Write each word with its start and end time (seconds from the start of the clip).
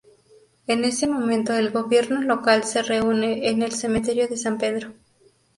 En 0.65 0.83
ese 0.83 1.05
momento 1.05 1.53
el 1.53 1.69
gobierno 1.69 2.23
local 2.23 2.63
se 2.63 2.81
reúne 2.81 3.49
en 3.49 3.61
el 3.61 3.71
cementerio 3.71 4.27
de 4.27 4.35
San 4.35 4.57
Pedro. 4.57 4.93